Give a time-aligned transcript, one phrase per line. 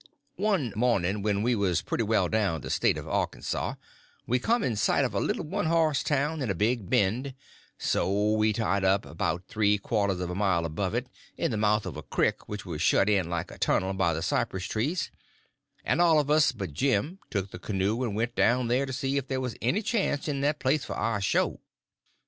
[0.37, 3.75] One morning, when we was pretty well down the State of Arkansaw,
[4.25, 7.35] we come in sight of a little one horse town in a big bend;
[7.77, 11.05] so we tied up about three quarters of a mile above it,
[11.37, 14.23] in the mouth of a crick which was shut in like a tunnel by the
[14.23, 15.11] cypress trees,
[15.85, 19.17] and all of us but Jim took the canoe and went down there to see
[19.17, 21.59] if there was any chance in that place for our show.